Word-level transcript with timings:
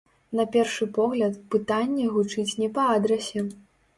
На 0.37 0.45
першы 0.53 0.85
погляд, 0.97 1.33
пытанне 1.55 2.07
гучыць 2.15 2.57
не 2.61 2.71
па 2.79 2.87
адрасе. 2.97 3.45